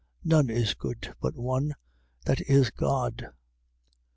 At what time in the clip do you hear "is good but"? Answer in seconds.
0.49-1.35